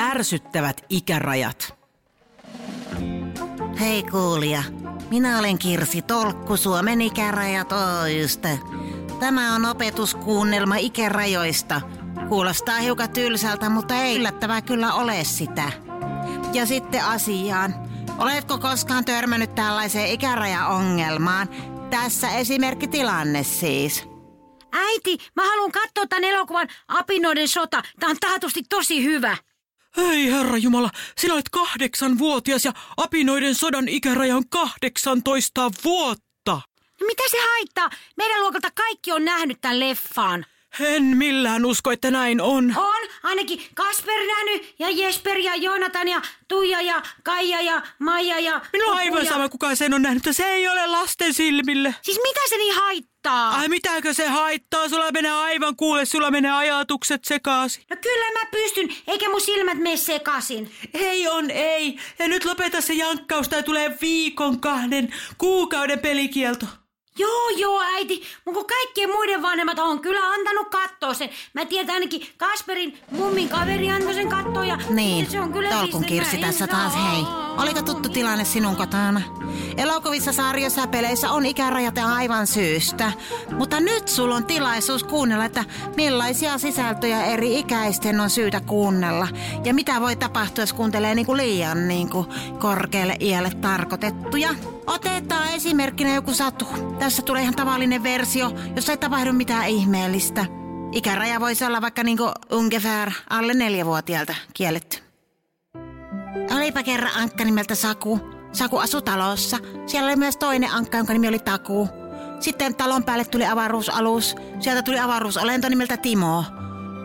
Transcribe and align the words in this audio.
Ärsyttävät 0.00 0.84
ikärajat. 0.88 1.76
Hei 3.80 4.02
kuulija, 4.02 4.62
minä 5.10 5.38
olen 5.38 5.58
Kirsi 5.58 6.02
Tolkku 6.02 6.56
Suomen 6.56 7.00
ikärajat 7.00 7.72
Oystä. 7.72 8.48
Tämä 9.20 9.54
on 9.54 9.64
opetuskuunnelma 9.64 10.76
ikärajoista. 10.76 11.80
Kuulostaa 12.28 12.78
hiukan 12.78 13.10
tylsältä, 13.10 13.68
mutta 13.68 13.94
ei 13.94 14.16
yllättävää 14.16 14.62
kyllä 14.62 14.94
ole 14.94 15.24
sitä. 15.24 15.72
Ja 16.52 16.66
sitten 16.66 17.04
asiaan. 17.04 17.74
Oletko 18.18 18.58
koskaan 18.58 19.04
törmännyt 19.04 19.54
tällaiseen 19.54 20.08
ikärajaongelmaan? 20.08 21.48
Tässä 21.90 22.30
esimerkkitilanne 22.30 23.42
siis. 23.42 24.04
Äiti, 24.72 25.18
mä 25.36 25.46
haluan 25.46 25.72
katsoa 25.72 26.06
tämän 26.06 26.24
elokuvan 26.24 26.68
Apinoiden 26.88 27.48
sota. 27.48 27.82
Tää 28.00 28.10
on 28.10 28.16
taatusti 28.20 28.62
tosi 28.68 29.04
hyvä. 29.04 29.36
Hei 29.96 30.30
herra 30.32 30.56
Jumala, 30.56 30.90
sinä 31.18 31.34
olet 31.34 31.48
kahdeksanvuotias 31.48 32.64
ja 32.64 32.72
apinoiden 32.96 33.54
sodan 33.54 33.88
ikäraja 33.88 34.36
on 34.36 34.48
18 34.48 35.70
vuotta. 35.84 36.60
No 37.00 37.06
mitä 37.06 37.22
se 37.30 37.38
haittaa? 37.40 37.90
Meidän 38.16 38.40
luokalta 38.40 38.70
kaikki 38.74 39.12
on 39.12 39.24
nähnyt 39.24 39.60
tämän 39.60 39.80
leffan. 39.80 40.46
En 40.80 41.02
millään 41.02 41.64
usko, 41.64 41.90
että 41.90 42.10
näin 42.10 42.40
on. 42.40 42.74
On, 42.76 43.05
ainakin 43.26 43.62
Kasper 43.74 44.26
nähnyt 44.26 44.74
ja 44.78 44.90
Jesper 44.90 45.38
ja 45.38 45.54
Jonathan 45.54 46.08
ja 46.08 46.22
Tuija 46.48 46.80
ja 46.80 47.02
Kaija 47.22 47.60
ja 47.60 47.82
Maija 47.98 48.38
ja... 48.40 48.60
Minua 48.72 48.90
on 48.90 48.98
aivan 48.98 49.26
sama, 49.26 49.48
kuka 49.48 49.74
sen 49.74 49.94
on 49.94 50.02
nähnyt, 50.02 50.22
se 50.30 50.44
ei 50.44 50.68
ole 50.68 50.86
lasten 50.86 51.34
silmille. 51.34 51.94
Siis 52.02 52.20
mitä 52.22 52.40
se 52.48 52.56
niin 52.56 52.74
haittaa? 52.74 53.50
Ai 53.50 53.68
mitäkö 53.68 54.14
se 54.14 54.26
haittaa? 54.26 54.88
Sulla 54.88 55.10
menee 55.12 55.32
aivan 55.32 55.76
kuule, 55.76 56.04
sulla 56.04 56.30
menee 56.30 56.50
ajatukset 56.50 57.24
sekaisin. 57.24 57.84
No 57.90 57.96
kyllä 58.02 58.40
mä 58.40 58.46
pystyn, 58.50 58.88
eikä 59.06 59.28
mun 59.28 59.40
silmät 59.40 59.78
mene 59.78 59.96
sekasin. 59.96 60.70
Ei 60.94 61.28
on, 61.28 61.50
ei. 61.50 61.98
Ja 62.18 62.28
nyt 62.28 62.44
lopeta 62.44 62.80
se 62.80 62.92
jankkaus 62.92 63.48
tai 63.48 63.62
tulee 63.62 63.98
viikon, 64.00 64.60
kahden, 64.60 65.14
kuukauden 65.38 65.98
pelikielto. 65.98 66.66
Joo, 67.18 67.48
joo, 67.48 67.80
äiti. 67.80 68.22
Mutta 68.44 68.58
kun 68.60 68.66
kaikkien 68.66 69.10
muiden 69.10 69.42
vanhemmat 69.42 69.78
on 69.78 70.00
kyllä 70.00 70.20
antanut 70.30 70.68
katsoa 70.68 71.14
sen. 71.14 71.30
Mä 71.54 71.64
tiedän 71.64 71.94
ainakin 71.94 72.26
Kasperin 72.36 72.98
mummin 73.10 73.48
kaveri 73.48 73.90
antoi 73.90 74.14
sen 74.14 74.28
katsoa 74.28 74.64
ja 74.64 74.78
Niin, 74.90 75.30
se 75.30 75.40
on 75.40 75.52
kyllä 75.52 75.70
Tolkun. 75.70 76.04
Kirsi 76.04 76.38
tässä 76.38 76.66
taas, 76.66 76.92
hei. 76.94 77.45
Oliko 77.56 77.82
tuttu 77.82 78.08
tilanne 78.08 78.44
sinun 78.44 78.76
kotona? 78.76 79.22
Elokuvissa, 79.76 80.32
sarjoissa 80.32 80.80
ja 80.80 80.86
peleissä 80.86 81.30
on 81.30 81.46
ikärajat 81.46 81.96
ja 81.96 82.06
aivan 82.06 82.46
syystä. 82.46 83.12
Mutta 83.58 83.80
nyt 83.80 84.08
sulla 84.08 84.34
on 84.34 84.44
tilaisuus 84.44 85.04
kuunnella, 85.04 85.44
että 85.44 85.64
millaisia 85.96 86.58
sisältöjä 86.58 87.24
eri 87.24 87.58
ikäisten 87.58 88.20
on 88.20 88.30
syytä 88.30 88.60
kuunnella. 88.60 89.28
Ja 89.64 89.74
mitä 89.74 90.00
voi 90.00 90.16
tapahtua, 90.16 90.62
jos 90.62 90.72
kuuntelee 90.72 91.14
niin 91.14 91.26
kuin 91.26 91.36
liian 91.36 91.88
niin 91.88 92.10
kuin 92.10 92.26
korkealle 92.58 93.16
iälle 93.20 93.50
tarkoitettuja. 93.60 94.54
Otetaan 94.86 95.48
esimerkkinä 95.54 96.14
joku 96.14 96.32
satu. 96.34 96.64
Tässä 96.98 97.22
tulee 97.22 97.42
ihan 97.42 97.56
tavallinen 97.56 98.02
versio, 98.02 98.52
jossa 98.76 98.92
ei 98.92 98.98
tapahdu 98.98 99.32
mitään 99.32 99.68
ihmeellistä. 99.68 100.46
Ikäraja 100.92 101.40
voisi 101.40 101.64
olla 101.64 101.80
vaikka 101.80 102.02
niinku 102.02 102.30
ungefär 102.52 103.10
alle 103.30 103.54
neljävuotiaalta 103.54 104.34
kielletty. 104.54 105.05
Olipa 106.56 106.82
kerran 106.82 107.12
ankka 107.16 107.44
nimeltä 107.44 107.74
Saku. 107.74 108.20
Saku 108.52 108.78
asui 108.78 109.02
talossa. 109.02 109.58
Siellä 109.86 110.08
oli 110.08 110.16
myös 110.16 110.36
toinen 110.36 110.70
ankka, 110.72 110.96
jonka 110.96 111.12
nimi 111.12 111.28
oli 111.28 111.38
Taku. 111.38 111.88
Sitten 112.40 112.74
talon 112.74 113.04
päälle 113.04 113.24
tuli 113.24 113.46
avaruusalus. 113.46 114.36
Sieltä 114.60 114.82
tuli 114.82 114.98
avaruusolento 114.98 115.68
nimeltä 115.68 115.96
Timo. 115.96 116.44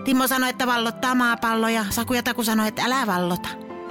Timo 0.05 0.27
sanoi, 0.27 0.49
että 0.49 0.67
vallottaa 0.67 1.15
maapallo 1.15 1.69
ja 1.69 1.85
Saku 1.89 2.13
ja 2.13 2.23
Taku 2.23 2.43
sanoi, 2.43 2.67
että 2.67 2.83
älä 2.85 3.07
vallota. 3.07 3.49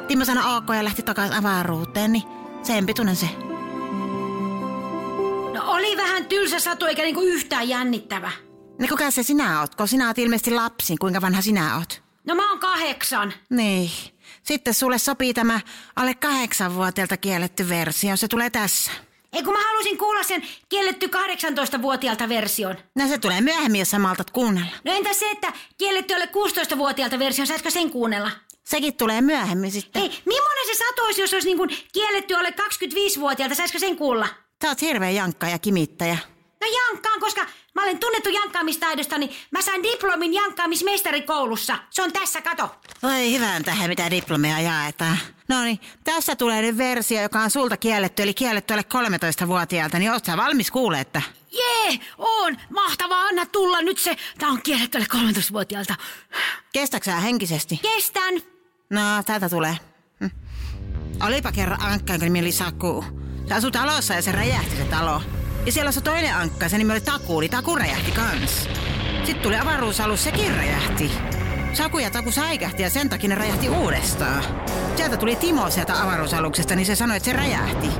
Timo 0.08 0.24
sanoi 0.24 0.56
ok 0.56 0.64
ja 0.76 0.84
lähti 0.84 1.02
takaisin 1.02 1.36
avaruuteen, 1.36 2.12
niin 2.12 2.24
sen 2.62 2.86
pituinen 2.86 3.16
se. 3.16 3.28
No 5.54 5.62
oli 5.66 5.96
vähän 5.96 6.24
tylsä 6.26 6.60
satu 6.60 6.84
eikä 6.84 7.02
niinku 7.02 7.20
yhtään 7.20 7.68
jännittävä. 7.68 8.30
No 8.80 8.86
kuka 8.88 9.10
se 9.10 9.22
sinä 9.22 9.60
oot, 9.60 9.74
kun 9.74 9.88
sinä 9.88 10.06
oot 10.06 10.18
ilmeisesti 10.18 10.50
lapsi, 10.50 10.96
kuinka 10.96 11.20
vanha 11.20 11.42
sinä 11.42 11.76
oot? 11.76 12.02
No 12.24 12.34
mä 12.34 12.50
oon 12.50 12.58
kahdeksan. 12.58 13.32
Niin. 13.50 13.90
Sitten 14.42 14.74
sulle 14.74 14.98
sopii 14.98 15.34
tämä 15.34 15.60
alle 15.96 16.14
kahdeksanvuotiaalta 16.14 17.16
kielletty 17.16 17.68
versio. 17.68 18.16
Se 18.16 18.28
tulee 18.28 18.50
tässä. 18.50 18.90
Ei 19.32 19.42
kun 19.42 19.52
mä 19.52 19.64
halusin 19.64 19.98
kuulla 19.98 20.22
sen 20.22 20.42
kielletty 20.68 21.06
18-vuotiaalta 21.06 22.28
version. 22.28 22.76
No 22.94 23.08
se 23.08 23.18
tulee 23.18 23.40
myöhemmin, 23.40 23.78
jos 23.78 23.90
sä 23.90 23.98
maltat 23.98 24.30
kuunnella. 24.30 24.70
No 24.84 24.92
entä 24.92 25.12
se, 25.12 25.30
että 25.30 25.52
kielletty 25.78 26.14
alle 26.14 26.28
16-vuotiaalta 26.72 27.18
version, 27.18 27.46
saisiko 27.46 27.70
sen 27.70 27.90
kuunnella? 27.90 28.30
Sekin 28.64 28.96
tulee 28.96 29.20
myöhemmin 29.20 29.70
sitten. 29.72 30.02
Hei, 30.02 30.10
millainen 30.26 30.66
se 30.66 30.74
satu 30.74 31.02
olisi, 31.02 31.20
jos 31.20 31.32
olisi 31.32 31.48
niin 31.48 31.56
kuin 31.56 31.70
kielletty 31.92 32.34
alle 32.34 32.50
25-vuotiaalta, 32.50 33.54
saisiko 33.54 33.78
sen 33.78 33.96
kuulla? 33.96 34.28
Sä 34.62 34.68
oot 34.68 34.80
hirveä 34.80 35.10
jankka 35.10 35.48
ja 35.48 35.58
kimittäjä. 35.58 36.18
No 36.60 36.66
jankkaan, 36.66 37.20
koska 37.20 37.46
mä 37.74 37.82
olen 37.82 37.98
tunnettu 37.98 38.28
jankkaamistaidosta, 38.28 39.18
niin 39.18 39.36
mä 39.50 39.62
sain 39.62 39.82
diplomin 39.82 40.34
jankkaamismestarikoulussa. 40.34 41.78
Se 41.90 42.02
on 42.02 42.12
tässä, 42.12 42.42
kato. 42.42 42.76
Voi 43.02 43.32
hyvän 43.32 43.64
tähän, 43.64 43.88
mitä 43.88 44.10
diplomeja 44.10 44.60
jaetaan. 44.60 45.18
No 45.48 45.62
niin, 45.62 45.80
tässä 46.04 46.36
tulee 46.36 46.62
nyt 46.62 46.76
versio, 46.76 47.22
joka 47.22 47.40
on 47.40 47.50
sulta 47.50 47.76
kielletty, 47.76 48.22
eli 48.22 48.34
kielletty 48.34 48.74
alle 48.74 48.84
13-vuotiaalta, 49.44 49.98
niin 49.98 50.12
oot 50.12 50.24
sä 50.24 50.36
valmis 50.36 50.70
kuulee, 50.70 51.00
että... 51.00 51.22
Jee, 51.52 52.00
on. 52.18 52.56
Mahtavaa, 52.70 53.20
anna 53.20 53.46
tulla 53.46 53.82
nyt 53.82 53.98
se. 53.98 54.16
Tää 54.38 54.48
on 54.48 54.62
kielletty 54.62 54.98
alle 54.98 55.30
13-vuotiaalta. 55.30 55.94
Kestäksä 56.72 57.10
sä 57.10 57.20
henkisesti? 57.20 57.80
Kestän. 57.82 58.34
No, 58.90 59.00
täältä 59.26 59.48
tulee. 59.48 59.76
Hm. 60.20 60.30
Olipa 61.26 61.52
kerran 61.52 61.82
ankka, 61.82 62.12
jonka 62.12 62.26
nimi 62.26 62.40
oli 62.40 62.52
Saku. 62.52 63.04
Se 63.48 63.54
asui 63.54 63.70
talossa 63.70 64.14
ja 64.14 64.22
se 64.22 64.32
räjähti 64.32 64.76
se 64.76 64.84
talo. 64.84 65.22
Ja 65.66 65.72
siellä 65.72 65.88
asui 65.88 66.02
toinen 66.02 66.34
ankka, 66.34 66.68
sen 66.68 66.78
nimi 66.78 66.92
oli 66.92 67.00
Taku, 67.00 67.40
niin 67.40 67.50
Taku 67.50 67.76
räjähti 67.76 68.10
kans. 68.10 68.68
Sitten 69.24 69.42
tuli 69.42 69.56
avaruusalus, 69.56 70.24
sekin 70.24 70.56
räjähti. 70.56 71.10
Saku 71.72 71.98
ja 71.98 72.10
Taku 72.10 72.30
säikähti 72.30 72.82
ja 72.82 72.90
sen 72.90 73.08
takia 73.08 73.28
ne 73.28 73.34
räjähti 73.34 73.68
uudestaan. 73.68 74.44
Sieltä 74.96 75.16
tuli 75.16 75.36
Timo 75.36 75.70
sieltä 75.70 76.02
avaruusaluksesta, 76.02 76.76
niin 76.76 76.86
se 76.86 76.94
sanoi, 76.94 77.16
että 77.16 77.24
se 77.24 77.32
räjähti. 77.36 77.90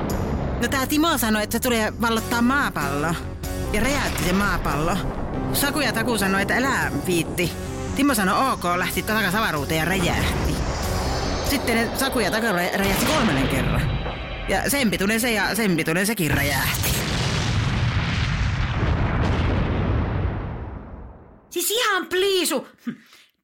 No 0.61 0.67
tää 0.67 0.87
Timo 0.87 1.17
sanoi, 1.17 1.43
että 1.43 1.53
se 1.53 1.59
tulee 1.59 1.93
vallottaa 2.01 2.41
maapallo. 2.41 3.15
Ja 3.73 3.81
räjäytti 3.81 4.23
se 4.23 4.33
maapallo. 4.33 4.97
Saku 5.53 5.79
ja 5.79 5.93
Taku 5.93 6.17
sanoi, 6.17 6.41
että 6.41 6.57
älä 6.57 6.91
viitti. 7.05 7.51
Timo 7.95 8.13
sanoi 8.13 8.53
ok, 8.53 8.63
lähti 8.75 9.03
takaisin 9.03 9.39
avaruuteen 9.39 9.79
ja 9.79 9.85
räjähti. 9.85 10.55
Sitten 11.49 11.75
ne 11.75 11.97
Saku 11.97 12.19
ja 12.19 12.31
Taku 12.31 12.45
rä- 12.45 12.77
räjähti 12.77 13.05
kolmannen 13.05 13.47
kerran. 13.47 13.81
Ja 14.49 14.69
sen 14.69 14.91
pituinen 14.91 15.21
se 15.21 15.31
ja 15.31 15.55
sen 15.55 15.77
pituinen 15.77 16.05
sekin 16.05 16.31
räjähti. 16.31 16.91
Siis 21.49 21.71
ihan 22.01 22.09
pliisu. 22.09 22.67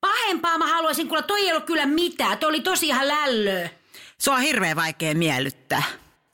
Pahempaa 0.02 0.58
mä 0.58 0.68
haluaisin 0.68 1.08
kuulla, 1.08 1.24
toi 1.24 1.42
ei 1.42 1.52
ollut 1.52 1.66
kyllä 1.66 1.86
mitään. 1.86 2.38
Toi 2.38 2.50
oli 2.50 2.62
tosi 2.62 2.88
ihan 2.88 3.08
lällöä. 3.08 3.70
Se 4.18 4.32
on 4.32 4.42
hirveän 4.42 4.76
vaikea 4.76 5.16
miellyttää. 5.16 5.84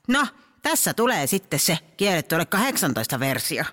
No, 0.08 0.26
tässä 0.62 0.94
tulee 0.94 1.26
sitten 1.26 1.58
se 1.58 1.78
kielletty 1.96 2.34
ole 2.34 2.44
18 2.46 3.20
versio. 3.20 3.64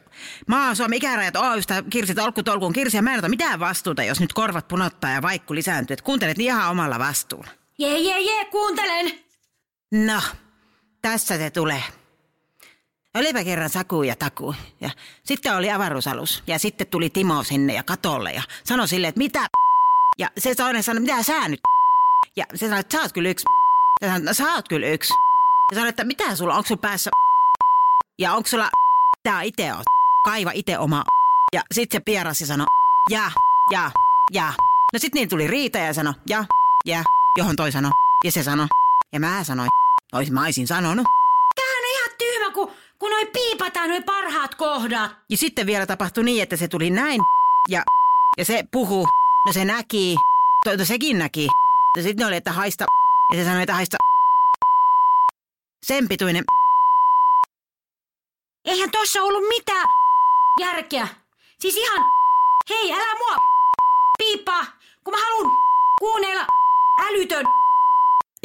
Mä 0.47 0.65
oon 0.65 0.75
Suomen 0.75 0.97
ikärajat 0.97 1.35
Oystä 1.35 1.83
Kirsi 1.89 2.15
Tolkku 2.15 2.43
Tolkun 2.43 2.73
Kirsi 2.73 2.97
ja 2.97 3.01
mä 3.01 3.13
en 3.13 3.19
ota 3.19 3.29
mitään 3.29 3.59
vastuuta, 3.59 4.03
jos 4.03 4.19
nyt 4.19 4.33
korvat 4.33 4.67
punottaa 4.67 5.11
ja 5.11 5.21
vaikku 5.21 5.55
lisääntyy. 5.55 5.93
Et 5.93 6.01
kuuntelet 6.01 6.37
niin 6.37 6.45
ihan 6.45 6.71
omalla 6.71 6.99
vastuulla. 6.99 7.49
Jee, 7.77 7.99
jee, 7.99 8.21
jee, 8.21 8.45
kuuntelen. 8.45 9.11
No, 9.91 10.21
tässä 11.01 11.37
se 11.37 11.49
tulee. 11.49 11.83
Olipä 13.15 13.43
kerran 13.43 13.69
Saku 13.69 14.03
ja 14.03 14.15
Taku. 14.15 14.55
Ja 14.81 14.89
sitten 15.23 15.55
oli 15.55 15.71
avaruusalus. 15.71 16.43
Ja 16.47 16.59
sitten 16.59 16.87
tuli 16.87 17.09
Timo 17.09 17.43
sinne 17.43 17.73
ja 17.73 17.83
katolle 17.83 18.31
ja 18.31 18.41
sanoi 18.63 18.87
sille, 18.87 19.07
että 19.07 19.19
mitä 19.19 19.47
Ja 20.17 20.29
se 20.37 20.55
toinen 20.55 20.83
sanoi, 20.83 21.01
mitä 21.01 21.23
sä 21.23 21.47
nyt 21.47 21.59
Ja 22.35 22.45
se 22.55 22.65
sanoi, 22.65 22.79
että 22.79 22.97
sä 22.97 23.01
oot 23.03 23.13
kyllä 23.13 23.29
yksi 23.29 23.45
Ja 24.01 24.07
sanoi, 24.07 24.17
että 24.19 24.33
sä 24.33 24.53
oot 24.53 24.67
kyllä 24.67 24.87
yksi. 24.87 25.13
Ja 25.71 25.75
sanoi, 25.75 25.89
että 25.89 26.03
mitä 26.03 26.35
sulla, 26.35 26.55
onko 26.55 26.67
sulla 26.67 26.81
päässä 26.81 27.09
Ja 28.19 28.33
onko 28.33 28.49
sulla 28.49 28.69
tää 29.23 29.41
itse 29.41 29.73
oot. 29.73 29.83
Kaiva 30.25 30.51
itse 30.53 30.77
oma 30.77 31.03
Ja 31.53 31.61
sitten 31.71 31.99
se 31.99 32.03
pierasi 32.05 32.43
ja 32.43 32.47
sanoi, 32.47 32.67
ja, 33.09 33.31
ja, 33.71 33.91
ja. 34.31 34.53
No 34.93 34.99
sit 34.99 35.13
niin 35.13 35.29
tuli 35.29 35.47
riita 35.47 35.77
ja 35.77 35.93
sanoi, 35.93 36.13
ja, 36.29 36.45
ja, 36.85 37.03
johon 37.37 37.55
toi 37.55 37.71
sanoi. 37.71 37.91
Ja 38.23 38.31
se 38.31 38.43
sanoi, 38.43 38.67
ja 39.13 39.19
mä 39.19 39.43
sanoin, 39.43 39.69
ois 40.13 40.31
mä 40.31 40.41
sanonut. 40.65 41.20
Kun, 42.51 42.71
kun 42.99 43.11
noi 43.11 43.25
piipataan 43.25 43.89
noi 43.89 44.01
parhaat 44.01 44.55
kohdat. 44.55 45.11
Ja 45.29 45.37
sitten 45.37 45.65
vielä 45.65 45.85
tapahtui 45.85 46.23
niin, 46.23 46.43
että 46.43 46.55
se 46.55 46.67
tuli 46.67 46.89
näin 46.89 47.21
ja, 47.69 47.83
ja 48.37 48.45
se 48.45 48.63
puhuu. 48.71 49.07
No 49.45 49.53
se 49.53 49.65
näki. 49.65 50.15
To, 50.63 50.75
no 50.75 50.85
sekin 50.85 51.19
näki. 51.19 51.47
Ja 51.97 52.03
sitten 52.03 52.27
oli, 52.27 52.35
että 52.35 52.51
haista. 52.51 52.85
Ja 53.31 53.37
se 53.37 53.45
sanoi, 53.45 53.61
että 53.61 53.73
haista. 53.73 53.97
Sen 55.85 56.07
pituinen. 56.07 56.43
Eihän 58.65 58.91
tossa 58.91 59.21
ollut 59.21 59.47
mitään. 59.47 59.87
järkeä. 60.59 61.07
Siis 61.59 61.75
ihan 61.75 62.05
hei, 62.69 62.93
älä 62.93 63.17
mua 63.17 63.35
piippaa, 64.17 64.65
kun 65.03 65.13
mä 65.13 65.23
haluan 65.23 65.51
kuunnella 65.99 66.45
älytön 67.07 67.45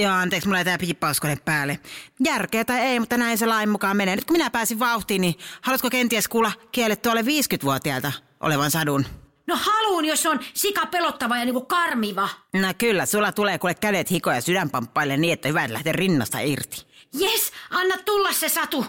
Joo, 0.03 0.13
anteeksi, 0.13 0.49
mulla 0.49 0.59
ei 0.59 0.65
tää 0.65 0.79
piippauskone 0.79 1.37
päälle. 1.45 1.79
Järkeä 2.25 2.65
tai 2.65 2.81
ei, 2.81 3.01
mutta 3.01 3.17
näin 3.17 3.39
se 3.39 3.47
lain 3.47 3.69
mukaan 3.69 3.97
menee. 3.97 4.17
Nyt 4.17 4.25
kun 4.25 4.37
minä 4.37 4.51
pääsin 4.51 4.79
vauhtiin, 4.79 5.21
niin 5.21 5.35
haluatko 5.63 5.91
kenties 5.91 6.29
kuulla 6.29 6.53
kielletty 6.73 7.11
alle 7.11 7.23
50-vuotiaalta 7.23 8.13
olevan 8.41 8.71
sadun? 8.71 9.07
No 9.47 9.59
haluun, 9.61 10.05
jos 10.05 10.23
se 10.23 10.29
on 10.29 10.41
sika 10.55 10.87
pelottava 10.87 11.39
ja 11.39 11.45
niinku 11.45 11.61
karmiva. 11.65 12.29
No 12.53 12.69
kyllä, 12.79 13.07
sulla 13.07 13.33
tulee 13.33 13.59
kuule 13.59 13.75
kädet 13.75 14.11
hikoja 14.11 14.41
sydänpamppaille 14.41 15.17
niin, 15.17 15.33
että 15.33 15.49
hyvä 15.49 15.65
lähteä 15.69 15.93
rinnasta 15.93 16.39
irti. 16.41 16.87
Jes, 17.13 17.53
anna 17.71 17.97
tulla 18.05 18.33
se 18.33 18.49
satu. 18.49 18.87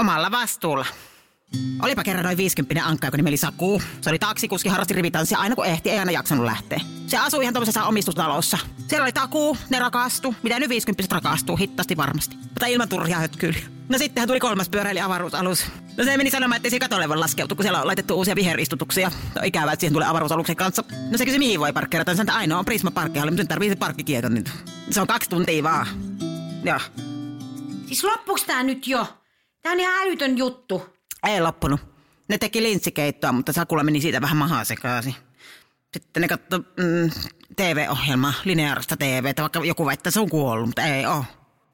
Omalla 0.00 0.30
vastuulla. 0.30 0.86
Olipa 1.82 2.04
kerran 2.04 2.24
noin 2.24 2.36
50 2.36 2.86
ankka, 2.86 3.06
joka 3.06 3.16
nimeli 3.16 3.36
Saku. 3.36 3.82
Se 4.00 4.10
oli 4.10 4.18
taksikuski, 4.18 4.68
harrasti 4.68 4.94
rivitanssia 4.94 5.38
aina 5.38 5.54
kun 5.54 5.66
ehti, 5.66 5.90
ei 5.90 5.98
aina 5.98 6.12
jaksanut 6.12 6.44
lähteä. 6.44 6.80
Se 7.06 7.16
asui 7.16 7.44
ihan 7.44 7.54
tommosessa 7.54 7.84
omistustalossa. 7.84 8.58
Siellä 8.88 9.04
oli 9.04 9.12
takuu, 9.12 9.56
ne 9.70 9.78
rakastu. 9.78 10.34
Mitä 10.42 10.58
nyt 10.58 10.68
50 10.68 11.14
rakastuu, 11.14 11.56
hittasti 11.56 11.96
varmasti. 11.96 12.36
Mutta 12.36 12.66
ilman 12.66 12.88
turhia 12.88 13.18
hötkyillä. 13.18 13.58
No 13.88 13.98
sittenhän 13.98 14.28
tuli 14.28 14.40
kolmas 14.40 14.68
pyöräili 14.68 15.00
avaruusalus. 15.00 15.64
No 15.96 16.04
se 16.04 16.16
meni 16.16 16.30
sanomaan, 16.30 16.56
että 16.56 16.70
se 16.70 16.78
katolle 16.78 17.08
voi 17.08 17.16
laskeutua, 17.16 17.56
kun 17.56 17.64
siellä 17.64 17.80
on 17.80 17.86
laitettu 17.86 18.14
uusia 18.14 18.36
viheristutuksia. 18.36 19.10
No 19.34 19.42
ikävää, 19.44 19.72
että 19.72 19.80
siihen 19.80 19.92
tulee 19.92 20.08
avaruusaluksen 20.08 20.56
kanssa. 20.56 20.84
No 21.10 21.18
se 21.18 21.24
kysyi, 21.24 21.38
mihin 21.38 21.60
voi 21.60 21.72
parkkeerata. 21.72 22.14
Sen 22.14 22.30
ainoa 22.30 22.58
on 22.58 22.64
Prisma 22.64 22.90
parkkihalli, 22.90 23.30
mutta 23.30 23.42
nyt 23.42 23.48
tarvii 23.48 23.68
se 23.68 23.76
parkkikieton 23.76 24.34
nyt. 24.34 24.50
Se 24.90 25.00
on 25.00 25.06
kaksi 25.06 25.30
tuntia 25.30 25.62
vaan. 25.62 25.86
Joo. 26.64 26.80
Siis 27.86 28.04
loppuks 28.04 28.44
tää 28.44 28.62
nyt 28.62 28.86
jo? 28.86 29.06
Tää 29.62 29.72
on 29.72 29.80
ihan 29.80 29.94
älytön 30.02 30.38
juttu. 30.38 30.95
Ei 31.26 31.40
loppunut. 31.40 31.80
Ne 32.28 32.38
teki 32.38 32.62
linssikeittoa, 32.62 33.32
mutta 33.32 33.52
Sakulla 33.52 33.84
meni 33.84 34.00
siitä 34.00 34.20
vähän 34.20 34.36
mahaa 34.36 34.64
sekaisin. 34.64 35.14
Sitten 35.92 36.20
ne 36.20 36.28
katso 36.28 36.58
mm, 36.58 37.10
TV-ohjelmaa, 37.56 38.32
lineaarista 38.44 38.96
TVtä, 38.96 39.42
vaikka 39.42 39.64
joku 39.64 39.86
väittää, 39.86 40.10
se 40.10 40.20
on 40.20 40.30
kuollut, 40.30 40.66
mutta 40.66 40.82
ei 40.82 41.06
oo. 41.06 41.24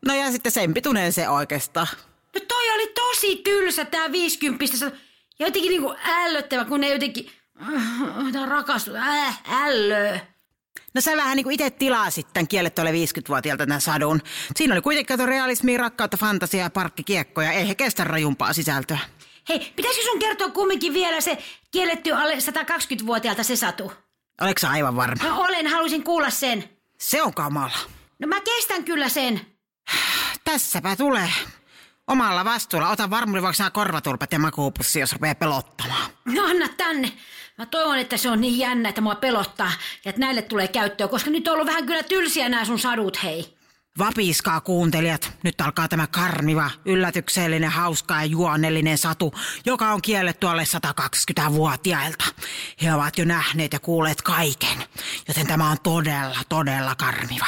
No 0.07 0.15
ja 0.15 0.33
sitten 0.33 0.53
sen 0.53 0.75
pituinen 0.75 1.13
se 1.13 1.29
oikeastaan. 1.29 1.87
No 2.35 2.41
toi 2.49 2.71
oli 2.75 2.93
tosi 2.95 3.37
tylsä 3.37 3.85
tää 3.85 4.13
50 4.13 4.65
ja 5.39 5.47
jotenkin 5.47 5.71
niinku 5.71 5.95
ällöttävä, 6.05 6.65
kun 6.65 6.81
ne 6.81 6.89
jotenkin... 6.89 7.27
Tää 8.33 8.47
rakastu, 8.47 8.95
äh, 8.95 9.43
ällöö. 9.51 10.19
No 10.95 11.01
sä 11.01 11.17
vähän 11.17 11.37
niin 11.37 11.45
kuin 11.45 11.55
itse 11.55 11.71
tilasit 11.71 12.27
tämän 12.33 12.49
kielletty 12.49 12.83
ole 12.83 12.93
50-vuotiaalta 12.93 13.67
tämän 13.67 13.81
sadun. 13.81 14.23
Siinä 14.57 14.75
oli 14.75 14.81
kuitenkin 14.81 15.17
kato 15.17 15.27
realismia, 15.27 15.79
rakkautta, 15.79 16.17
fantasiaa 16.17 16.67
ja 16.67 16.71
parkkikiekkoja. 16.71 17.53
Ei 17.53 17.69
he 17.69 17.75
kestä 17.75 18.05
rajumpaa 18.05 18.53
sisältöä. 18.53 18.99
Hei, 19.49 19.73
pitäisikö 19.77 20.07
sun 20.07 20.19
kertoa 20.19 20.51
kumminkin 20.51 20.95
vielä 20.95 21.21
se 21.21 21.39
kielletty 21.71 22.13
alle 22.13 22.35
120-vuotiaalta 22.35 23.43
se 23.43 23.57
satu? 23.57 23.93
Oletko 24.41 24.59
sä 24.61 24.71
aivan 24.71 24.97
varma? 24.97 25.25
No 25.25 25.41
olen, 25.41 25.67
halusin 25.67 26.05
kuulla 26.05 26.31
sen. 26.31 26.65
Se 26.99 27.23
on 27.23 27.35
kamala. 27.35 27.79
No 28.19 28.29
mä 28.29 28.41
kestän 28.41 28.85
kyllä 28.85 29.09
sen. 29.09 29.41
Tässäpä 30.45 30.97
tulee. 30.97 31.29
Omalla 32.07 32.45
vastuulla. 32.45 32.91
Ota 32.91 33.11
varmuuden 33.11 33.43
vuoksi 33.43 33.63
nämä 33.63 33.71
korvatulpat 33.71 34.33
ja 34.33 34.39
makuupussi, 34.39 35.01
jos 35.01 35.13
rupeaa 35.13 35.35
pelottamaan. 35.35 36.11
No 36.25 36.45
anna 36.45 36.69
tänne. 36.69 37.13
Mä 37.59 37.67
toivon, 37.67 37.99
että 37.99 38.17
se 38.17 38.31
on 38.31 38.41
niin 38.41 38.59
jännä, 38.59 38.89
että 38.89 39.01
mua 39.01 39.15
pelottaa 39.15 39.73
ja 40.05 40.09
että 40.09 40.21
näille 40.21 40.43
tulee 40.43 40.69
käyttöä, 40.69 41.09
koska 41.09 41.31
nyt 41.31 41.49
on 41.49 41.55
ollut 41.55 41.67
vähän 41.67 41.87
kyllä 41.87 42.03
tylsiä 42.03 42.49
nämä 42.49 42.65
sun 42.65 42.79
sadut, 42.79 43.23
hei. 43.23 43.59
Vapiskaa 43.99 44.61
kuuntelijat. 44.61 45.33
Nyt 45.43 45.61
alkaa 45.61 45.89
tämä 45.89 46.07
karmiva, 46.07 46.71
yllätyksellinen, 46.85 47.71
hauska 47.71 48.15
ja 48.15 48.25
juonellinen 48.25 48.99
satu, 48.99 49.35
joka 49.67 49.93
on 49.93 50.03
kielletty 50.03 50.47
alle 50.47 50.65
120-vuotiailta. 50.65 52.25
He 52.83 52.95
ovat 52.95 53.19
jo 53.19 53.25
nähneet 53.25 53.73
ja 53.73 53.81
kuulleet 53.81 54.23
kaiken, 54.23 54.85
joten 55.29 55.47
tämä 55.47 55.71
on 55.71 55.77
todella, 55.83 56.39
todella 56.49 56.95
karmiva. 56.95 57.47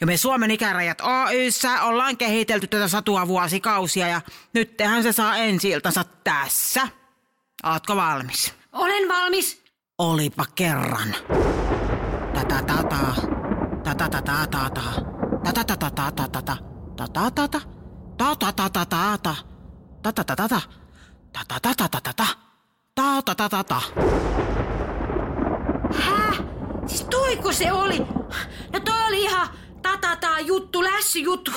Ja 0.00 0.06
me 0.06 0.16
Suomen 0.16 0.50
ikärajat 0.50 1.00
Oyssä 1.00 1.82
ollaan 1.82 2.16
kehitelty 2.16 2.66
tätä 2.66 2.88
satua 2.88 3.28
vuosikausia 3.28 4.08
ja 4.08 4.20
nyt 4.54 4.76
tehän 4.76 5.02
se 5.02 5.12
saa 5.12 5.36
ensi 5.36 5.72
tässä. 6.24 6.88
Ootko 7.64 7.96
valmis? 7.96 8.54
Olen 8.72 9.08
valmis. 9.08 9.62
Olipa 9.98 10.44
kerran. 10.54 11.14
Tata 12.34 12.62
tata. 12.62 12.98
Tata 13.84 14.08
tata 14.08 14.46
tata. 14.50 15.09
Tata 15.44 15.64
tata 15.64 15.90
tata 15.90 16.28
tata. 16.28 16.56
Tata 16.96 17.30
tata. 17.30 17.60
Tata 18.18 18.52
tata 18.52 18.86
tata. 18.86 19.34
Tata 20.02 20.24
tata 20.24 20.36
tata. 20.36 20.60
Tata 21.32 21.74
tata 21.76 22.00
tata. 22.00 22.26
Tata 22.94 23.34
tata 23.34 23.48
tata. 23.48 23.80
Häh? 25.94 26.40
Siis 26.86 27.04
toiko 27.04 27.52
se 27.52 27.72
oli? 27.72 27.98
No 28.72 28.80
toi 28.80 29.04
oli 29.08 29.22
ihan 29.22 29.48
tatataa 29.82 30.40
juttu, 30.40 30.84
lässy 30.84 31.18
juttu. 31.18 31.50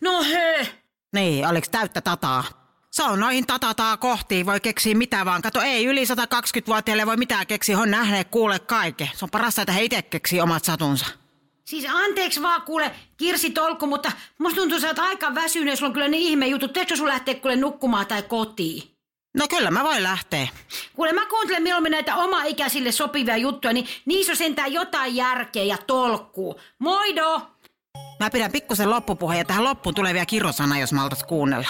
No 0.00 0.22
he. 0.22 0.68
Niin, 1.12 1.46
oliks 1.46 1.68
täyttä 1.68 2.00
tataa? 2.00 2.44
Se 2.90 3.02
on 3.02 3.20
noihin 3.20 3.46
tatataa 3.46 3.96
kohtiin, 3.96 4.46
voi 4.46 4.60
keksiä 4.60 4.94
mitä 4.94 5.24
vaan. 5.24 5.42
Kato, 5.42 5.60
ei 5.60 5.84
yli 5.86 6.04
120-vuotiaille 6.04 7.06
voi 7.06 7.16
mitään 7.16 7.46
keksiä, 7.46 7.78
on 7.78 7.90
nähneet 7.90 8.28
kuule 8.28 8.58
kaiken. 8.58 9.10
Se 9.14 9.24
on 9.24 9.30
parasta, 9.30 9.62
että 9.62 9.72
he 9.72 9.84
itse 9.84 10.02
keksii 10.02 10.40
omat 10.40 10.64
satunsa. 10.64 11.06
Siis 11.68 11.86
anteeksi 11.92 12.42
vaan 12.42 12.62
kuule, 12.62 12.92
Kirsi 13.16 13.50
Tolkku, 13.50 13.86
mutta 13.86 14.12
musta 14.38 14.60
tuntuu, 14.60 14.76
että 14.76 14.80
sä 14.80 14.88
oot 14.88 15.08
aika 15.08 15.34
väsynyt 15.34 15.68
ja 15.68 15.76
sulla 15.76 15.88
on 15.88 15.92
kyllä 15.92 16.08
niin 16.08 16.28
ihme 16.28 16.46
jutut. 16.46 16.72
Teekö 16.72 16.96
sun 16.96 17.08
lähteä 17.08 17.34
kuule 17.34 17.56
nukkumaan 17.56 18.06
tai 18.06 18.22
kotiin? 18.22 18.82
No 19.36 19.46
kyllä 19.48 19.70
mä 19.70 19.84
voin 19.84 20.02
lähteä. 20.02 20.48
Kuule, 20.94 21.12
mä 21.12 21.26
kuuntelen 21.26 21.62
mieluummin 21.62 21.92
näitä 21.92 22.16
oma-ikäisille 22.16 22.92
sopivia 22.92 23.36
juttuja, 23.36 23.72
niin 23.72 23.86
niissä 24.04 24.32
on 24.32 24.36
sentään 24.36 24.72
jotain 24.72 25.16
järkeä 25.16 25.64
ja 25.64 25.78
tolkkuu. 25.86 26.60
Moido! 26.78 27.42
Mä 28.20 28.30
pidän 28.30 28.52
pikkusen 28.52 28.90
loppupuheen 28.90 29.38
ja 29.38 29.44
tähän 29.44 29.64
loppuun 29.64 29.94
tulee 29.94 30.12
vielä 30.12 30.26
kirosana, 30.26 30.78
jos 30.78 30.92
maltat 30.92 31.22
kuunnella. 31.22 31.68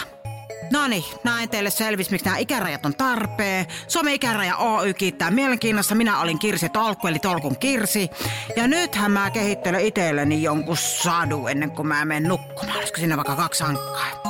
No 0.70 0.88
niin, 0.88 1.04
näin 1.24 1.48
teille 1.48 1.70
selvis, 1.70 2.10
miksi 2.10 2.24
nämä 2.24 2.38
ikärajat 2.38 2.86
on 2.86 2.94
tarpeen. 2.94 3.66
Suomen 3.88 4.14
ikäraja 4.14 4.56
Oy 4.56 4.94
kiittää 4.94 5.30
mielenkiinnosta. 5.30 5.94
Minä 5.94 6.20
olin 6.20 6.38
Kirsi 6.38 6.68
Tolkku, 6.68 7.06
eli 7.06 7.18
Tolkun 7.18 7.56
Kirsi. 7.56 8.10
Ja 8.56 8.68
nythän 8.68 9.10
mä 9.10 9.30
kehittelen 9.30 9.80
itselleni 9.80 10.42
jonkun 10.42 10.76
sadu 10.76 11.46
ennen 11.46 11.70
kuin 11.70 11.88
mä 11.88 12.04
menen 12.04 12.28
nukkumaan. 12.28 12.78
Olisiko 12.78 12.98
siinä 12.98 13.16
vaikka 13.16 13.36
kaksi 13.36 13.64
ankkaa? 13.64 14.22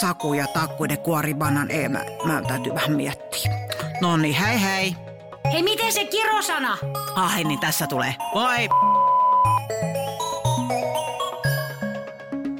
Saku 0.00 0.34
ja 0.34 0.46
takkuiden 0.46 0.98
kuoribanan. 0.98 1.70
Ei, 1.70 1.88
mä, 1.88 2.04
mä 2.24 2.42
täytyy 2.48 2.74
vähän 2.74 2.92
miettiä. 2.92 3.50
No 4.00 4.16
niin, 4.16 4.34
hei 4.34 4.62
hei. 4.62 4.96
Hei, 5.52 5.62
miten 5.62 5.92
se 5.92 6.04
kirosana? 6.04 6.78
Ai 7.14 7.44
niin, 7.44 7.60
tässä 7.60 7.86
tulee. 7.86 8.14
Moi! 8.34 8.68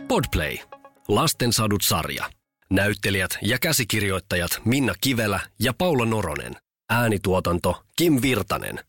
Podplay. 0.08 0.56
Lastensadut 1.08 1.82
sarja. 1.82 2.24
Näyttelijät 2.70 3.38
ja 3.42 3.58
käsikirjoittajat 3.58 4.60
Minna 4.64 4.94
Kivelä 5.00 5.40
ja 5.58 5.72
Paula 5.78 6.06
Noronen. 6.06 6.56
Äänituotanto 6.90 7.82
Kim 7.96 8.22
Virtanen. 8.22 8.80